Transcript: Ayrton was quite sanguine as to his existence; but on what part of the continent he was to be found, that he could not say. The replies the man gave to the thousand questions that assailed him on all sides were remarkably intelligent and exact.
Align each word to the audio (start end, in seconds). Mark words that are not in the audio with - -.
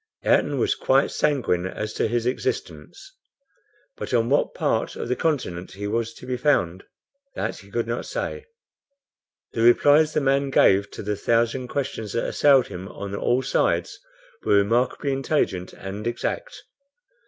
Ayrton 0.23 0.57
was 0.57 0.73
quite 0.73 1.11
sanguine 1.11 1.67
as 1.67 1.93
to 1.93 2.07
his 2.07 2.25
existence; 2.25 3.13
but 3.95 4.15
on 4.15 4.29
what 4.29 4.55
part 4.55 4.95
of 4.95 5.09
the 5.09 5.15
continent 5.15 5.73
he 5.73 5.85
was 5.85 6.11
to 6.15 6.25
be 6.25 6.37
found, 6.37 6.83
that 7.35 7.59
he 7.59 7.69
could 7.69 7.85
not 7.85 8.07
say. 8.07 8.45
The 9.53 9.61
replies 9.61 10.15
the 10.15 10.19
man 10.21 10.49
gave 10.49 10.89
to 10.89 11.03
the 11.03 11.15
thousand 11.15 11.67
questions 11.67 12.13
that 12.13 12.25
assailed 12.25 12.65
him 12.65 12.87
on 12.87 13.13
all 13.13 13.43
sides 13.43 13.99
were 14.43 14.55
remarkably 14.55 15.11
intelligent 15.11 15.71
and 15.71 16.07
exact. 16.07 16.63